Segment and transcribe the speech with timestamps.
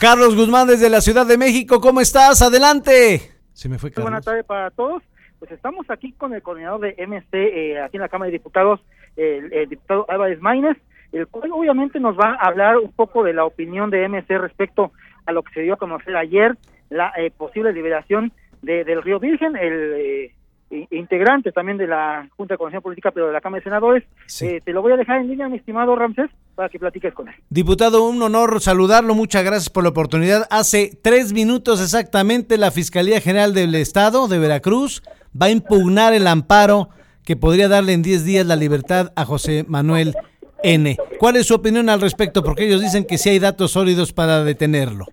[0.00, 2.42] Carlos Guzmán desde la Ciudad de México, ¿cómo estás?
[2.42, 3.32] Adelante.
[3.54, 4.04] Se me fue Carlos.
[4.04, 5.02] Buenas tardes para todos.
[5.38, 8.80] Pues estamos aquí con el coordinador de MC, eh, aquí en la Cámara de Diputados,
[9.16, 10.76] el, diputado Álvarez Maínez,
[11.12, 14.92] el cual obviamente nos va a hablar un poco de la opinión de MC respecto
[15.24, 16.56] a lo que se dio a conocer ayer,
[16.90, 20.34] la eh, posible liberación de, del Río Virgen, el eh,
[20.70, 24.04] integrante también de la Junta de Coordinación Política, pero de la Cámara de Senadores.
[24.40, 27.28] Eh, te lo voy a dejar en línea, mi estimado Ramsés, para que platiques con
[27.28, 27.34] él.
[27.48, 30.46] Diputado, un honor saludarlo, muchas gracias por la oportunidad.
[30.50, 35.02] Hace tres minutos exactamente la Fiscalía General del Estado de Veracruz
[35.40, 36.88] va a impugnar el amparo
[37.24, 40.14] que podría darle en 10 días la libertad a José Manuel
[40.62, 40.96] N.
[41.18, 42.42] ¿Cuál es su opinión al respecto?
[42.42, 45.06] Porque ellos dicen que sí hay datos sólidos para detenerlo.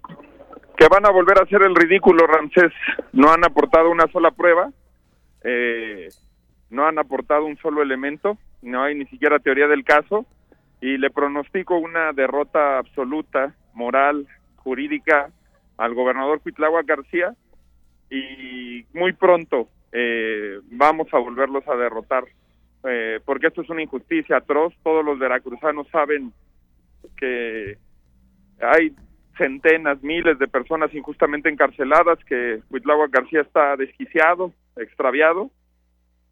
[0.78, 2.72] Que van a volver a hacer el ridículo, Ramsés.
[3.12, 4.70] No han aportado una sola prueba
[5.44, 6.10] eh,
[6.70, 10.26] no han aportado un solo elemento, no hay ni siquiera teoría del caso
[10.82, 15.30] y le pronostico una derrota absoluta, moral, jurídica
[15.78, 17.34] al gobernador Cuitlagua García
[18.10, 22.24] y muy pronto eh, vamos a volverlos a derrotar
[22.84, 26.34] eh, porque esto es una injusticia atroz, todos los veracruzanos saben
[27.18, 27.78] que
[28.60, 28.94] hay
[29.38, 35.50] centenas, miles de personas injustamente encarceladas, que Cuitlagua García está desquiciado, extraviado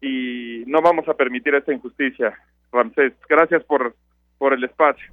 [0.00, 2.34] y no vamos a permitir esta injusticia.
[2.72, 3.94] Ramsés, gracias por,
[4.38, 5.06] por el espacio.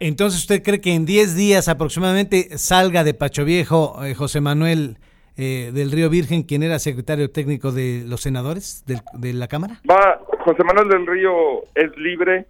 [0.00, 4.98] Entonces, ¿usted cree que en 10 días aproximadamente salga de Pacho Viejo eh, José Manuel
[5.36, 9.80] eh, del Río Virgen, quien era secretario técnico de los senadores de, la Cámara?
[9.90, 12.46] Va, José Manuel del Río es libre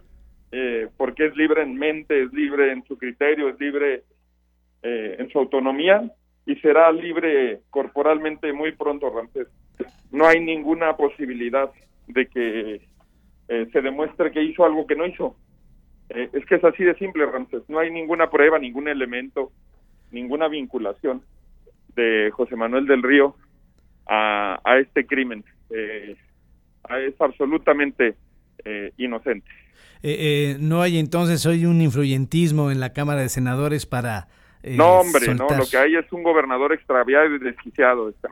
[0.51, 4.03] eh, porque es libre en mente, es libre en su criterio, es libre
[4.87, 6.11] en su autonomía
[6.45, 9.49] y será libre corporalmente muy pronto, Ramsés
[10.15, 11.71] no hay ninguna posibilidad
[12.07, 12.81] de que
[13.49, 15.37] eh, se demuestre que hizo algo que no hizo.
[16.09, 17.63] Eh, es que es así de simple, Ramses.
[17.69, 19.51] No hay ninguna prueba, ningún elemento,
[20.13, 21.23] ninguna vinculación
[21.97, 23.37] de José Manuel del Río
[24.07, 25.45] a, a este crimen.
[25.71, 26.17] Eh,
[27.07, 28.15] es absolutamente
[28.97, 29.51] inocente.
[30.61, 34.29] no hay entonces hoy un influyentismo en la Cámara de Senadores para...
[34.73, 35.49] no, hombre, no.
[35.49, 38.29] Lo que hay es un gobernador extraviado y desquiciado, este.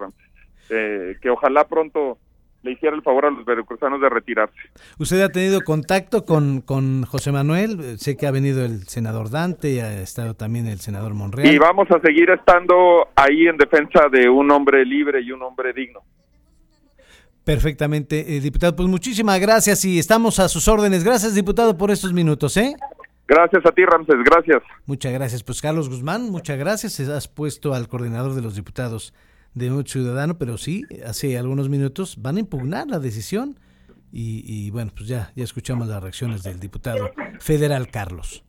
[0.71, 2.19] Eh, que ojalá pronto
[2.63, 4.57] le hiciera el favor a los veracruzanos de retirarse.
[4.99, 7.99] ¿Usted ha tenido contacto con, con José Manuel?
[7.99, 11.53] Sé que ha venido el senador Dante, ha estado también el senador Monreal.
[11.53, 15.73] Y vamos a seguir estando ahí en defensa de un hombre libre y un hombre
[15.73, 16.01] digno.
[17.45, 18.77] Perfectamente, eh, diputado.
[18.77, 21.03] Pues muchísimas gracias y estamos a sus órdenes.
[21.03, 22.77] Gracias, diputado, por estos minutos, ¿eh?
[23.27, 24.63] Gracias a ti, Ramses, gracias.
[24.87, 25.43] Muchas gracias.
[25.43, 26.93] Pues Carlos Guzmán, muchas gracias.
[26.95, 29.15] Se has puesto al coordinador de los diputados
[29.55, 33.57] de un ciudadano, pero sí, hace algunos minutos van a impugnar la decisión
[34.15, 37.11] y, bueno, pues ya, ya escuchamos las reacciones del diputado
[37.41, 38.45] federal Carlos.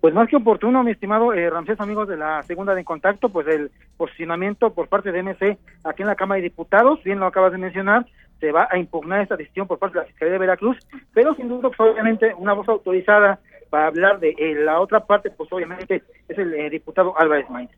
[0.00, 3.48] Pues más que oportuno, mi estimado eh, Ramsés, amigos de la segunda de contacto, pues
[3.48, 7.52] el posicionamiento por parte de MC aquí en la Cámara de Diputados, bien lo acabas
[7.52, 8.06] de mencionar,
[8.38, 10.76] se va a impugnar esta decisión por parte de la Fiscalía de Veracruz,
[11.14, 13.40] pero sin duda, obviamente, una voz autorizada
[13.74, 17.70] para hablar de eh, la otra parte, pues obviamente es el eh, diputado Álvarez Maíz.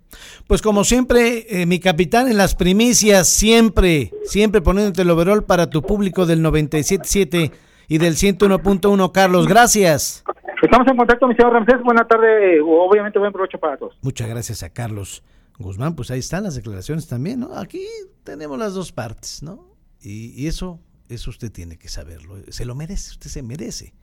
[0.47, 5.71] Pues como siempre, eh, mi capitán en las primicias, siempre, siempre poniéndote el overall para
[5.71, 7.51] tu público del 97.7
[7.89, 10.23] y del 101.1, Carlos, gracias.
[10.61, 13.97] Estamos en contacto, mi señor Ramsés, buena tarde, obviamente buen provecho para todos.
[14.03, 15.25] Muchas gracias a Carlos
[15.59, 17.57] Guzmán, pues ahí están las declaraciones también, ¿no?
[17.57, 17.87] Aquí
[18.23, 19.65] tenemos las dos partes, ¿no?
[20.03, 23.95] Y, y eso, eso usted tiene que saberlo, se lo merece, usted se merece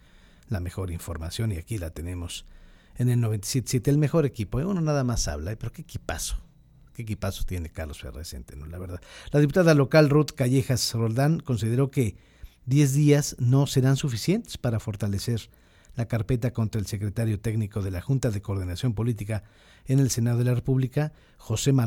[0.54, 2.46] la mejor información y aquí la tenemos
[2.96, 4.62] en el 97.7, el mejor equipo.
[4.62, 4.66] ¿eh?
[4.66, 5.58] Uno nada más habla, ¿eh?
[5.58, 6.38] pero qué equipazo,
[6.94, 8.26] qué equipazo tiene Carlos Ferrer
[8.56, 8.66] ¿no?
[8.68, 9.02] la verdad.
[9.32, 12.16] La diputada local Ruth Callejas Roldán consideró que
[12.68, 15.50] 10 días no serán suficientes para fortalecer
[15.96, 19.44] la carpeta contra el secretario técnico de la Junta de Coordinación Política
[19.86, 21.82] en el Senado de la República, José Manuel.